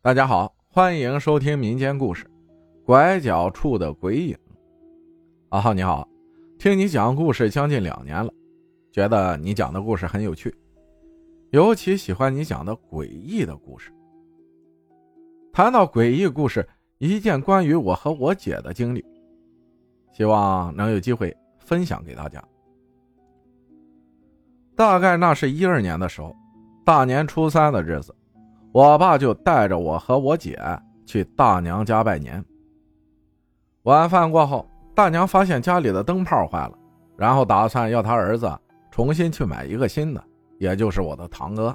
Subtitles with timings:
[0.00, 2.24] 大家好，欢迎收听民间故事
[2.86, 4.32] 《拐角处的鬼影》。
[5.48, 6.08] 阿浩你好，
[6.56, 8.32] 听你讲故事将近两年了，
[8.92, 10.56] 觉得你讲的故事很有趣，
[11.50, 13.92] 尤其喜欢你讲的诡异的故事。
[15.52, 16.66] 谈到诡异故事，
[16.98, 19.04] 一件关于我和我姐的经历，
[20.12, 22.42] 希望能有机会分享给大家。
[24.76, 26.34] 大概那是一二年的时候，
[26.84, 28.14] 大年初三的日子。
[28.72, 30.58] 我爸就带着我和我姐
[31.06, 32.44] 去大娘家拜年。
[33.84, 36.78] 晚饭过后，大娘发现家里的灯泡坏了，
[37.16, 38.50] 然后打算要他儿子
[38.90, 40.22] 重新去买一个新的，
[40.58, 41.74] 也就是我的堂哥。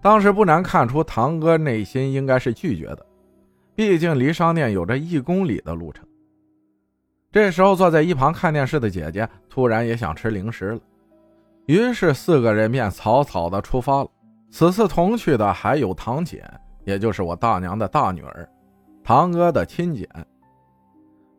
[0.00, 3.04] 当时不难看出，堂哥内心应该是拒绝的，
[3.74, 6.06] 毕竟离商店有着一公里的路程。
[7.32, 10.80] 这时候，坐在一旁看电视的姐姐突然也想吃零食了，
[11.66, 14.10] 于是四个人便草草的出发了。
[14.50, 16.42] 此次同去的还有堂姐，
[16.84, 18.48] 也就是我大娘的大女儿，
[19.04, 20.08] 堂哥的亲姐。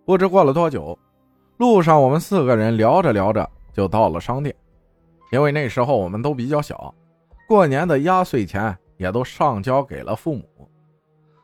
[0.06, 0.97] 不知过了多久，
[1.58, 4.56] 路上我们四个人聊着聊着就到了商店，
[5.31, 6.94] 因为那时候我们都比较小，
[7.48, 10.70] 过年的压岁钱也都上交给了父母，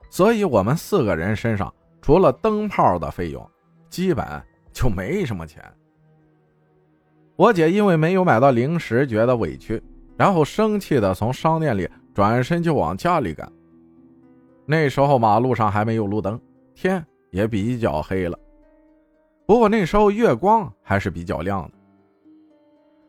[0.09, 3.49] 所以我们四个人身上除了灯泡的费用，
[3.89, 4.25] 基本
[4.71, 5.63] 就没什么钱。
[7.35, 9.81] 我姐因为没有买到零食，觉得委屈。
[10.17, 13.51] 然后生气的从商店里转身就往家里赶。
[14.65, 16.39] 那时候马路上还没有路灯，
[16.73, 18.37] 天也比较黑了。
[19.45, 21.71] 不过那时候月光还是比较亮的。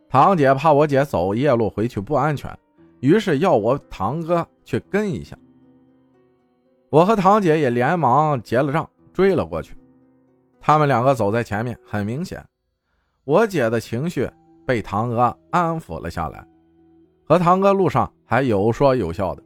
[0.09, 2.55] 堂姐怕我姐走夜路回去不安全，
[3.01, 5.37] 于是要我堂哥去跟一下。
[6.91, 9.75] 我和堂姐也连忙结了账，追了过去。
[10.61, 12.45] 他们两个走在前面，很明显，
[13.25, 14.29] 我姐的情绪
[14.67, 16.47] 被堂哥安抚了下来。
[17.29, 19.43] 和堂哥路上还有说有笑的，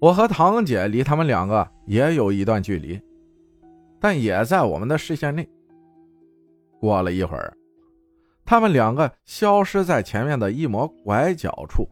[0.00, 3.00] 我和堂姐离他们两个也有一段距离，
[4.00, 5.48] 但也在我们的视线内。
[6.80, 7.56] 过了一会儿，
[8.44, 11.88] 他们两个消失在前面的一抹拐角处。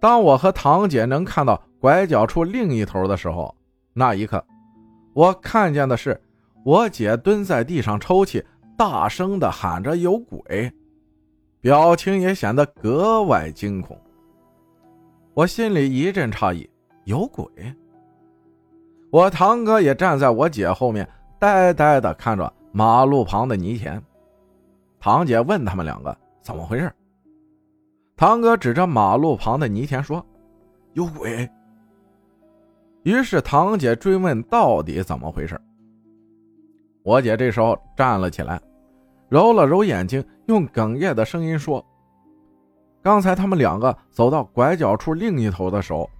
[0.00, 3.54] 当我和堂姐能看到拐角处另一头的时候，
[3.92, 4.42] 那一刻，
[5.12, 6.18] 我看见的是
[6.64, 8.42] 我姐蹲在地上抽泣，
[8.78, 10.72] 大声的喊着“有鬼”。
[11.62, 13.96] 表情也显得格外惊恐。
[15.32, 16.68] 我心里一阵诧异，
[17.04, 17.46] 有鬼。
[19.12, 21.08] 我堂哥也站在我姐后面，
[21.38, 24.02] 呆呆的看着马路旁的泥田。
[24.98, 26.92] 堂姐问他们两个怎么回事，
[28.16, 30.24] 堂哥指着马路旁的泥田说
[30.94, 31.48] ：“有鬼。”
[33.04, 35.60] 于是堂姐追问到底怎么回事。
[37.04, 38.60] 我姐这时候站了起来。
[39.32, 41.82] 揉了揉眼睛，用哽咽的声音说
[43.00, 46.10] ：“刚才他们两个走到拐角处另一头的时候，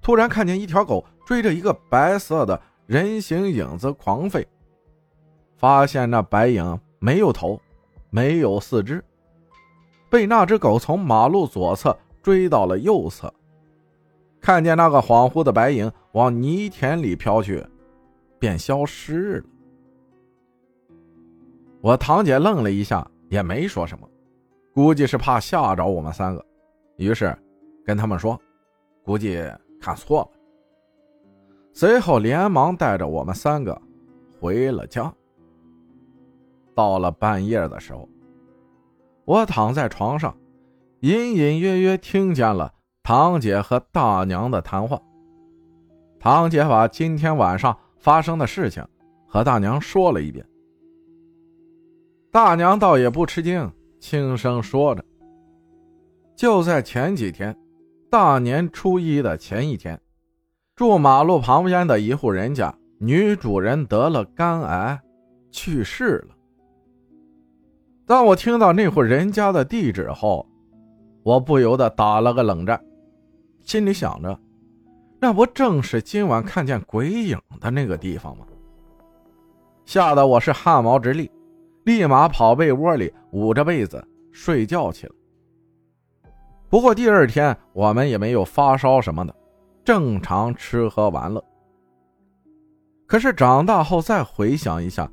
[0.00, 4.46] 突然看见一条狗追着一个白色的人形影子狂吠。
[5.56, 7.60] 发现那白影没有头，
[8.10, 9.04] 没有四肢，
[10.08, 13.34] 被那只狗从马路左侧追到了右侧。
[14.40, 17.66] 看见那个恍惚的白影往泥田里飘去，
[18.38, 19.44] 便消失了。”
[21.82, 24.08] 我堂姐愣了一下，也没说什么，
[24.72, 26.46] 估计是怕吓着我们三个，
[26.96, 27.36] 于是
[27.84, 28.40] 跟他们说
[29.02, 29.42] ：“估计
[29.80, 30.28] 看错了。”
[31.74, 33.76] 随后连忙带着我们三个
[34.40, 35.12] 回了家。
[36.72, 38.08] 到了半夜的时候，
[39.24, 40.32] 我躺在床上，
[41.00, 42.72] 隐隐约约听见了
[43.02, 45.02] 堂姐和大娘的谈话。
[46.20, 48.86] 堂姐把今天晚上发生的事情
[49.26, 50.46] 和大娘说了一遍。
[52.32, 53.70] 大娘倒也不吃惊，
[54.00, 55.04] 轻声说着
[56.34, 57.54] ：“就在前几天，
[58.10, 60.00] 大年初一的前一天，
[60.74, 64.98] 住马路旁边的一户人家，女主人得了肝癌，
[65.50, 66.34] 去世了。
[68.06, 70.46] 当我听到那户人家的地址后，
[71.22, 72.82] 我不由得打了个冷战，
[73.62, 74.40] 心里想着，
[75.20, 78.46] 那不正是今晚看见鬼影的那个地方吗？
[79.84, 81.30] 吓得我是汗毛直立。”
[81.84, 85.14] 立马跑被窝里捂着被子睡觉去了。
[86.68, 89.34] 不过第二天我们也没有发烧什么的，
[89.84, 91.44] 正常吃喝玩乐。
[93.06, 95.10] 可是长大后再回想一下，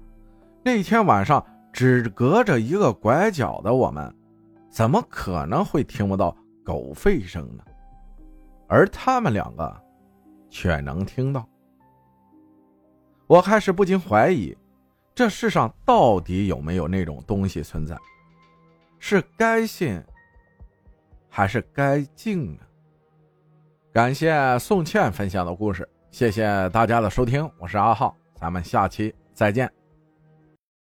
[0.64, 4.16] 那天晚上只隔着一个拐角的我们，
[4.70, 6.34] 怎么可能会听不到
[6.64, 7.64] 狗吠声呢？
[8.68, 9.76] 而他们两个
[10.50, 11.46] 却能听到。
[13.28, 14.56] 我开始不禁怀疑。
[15.20, 17.94] 这世上到底有没有那种东西存在？
[19.00, 20.02] 是该信
[21.28, 22.62] 还是该敬呢？
[23.92, 29.79] 感谢宋茜分享的故事，谢谢大家的收听，我是阿浩，咱们下期再见。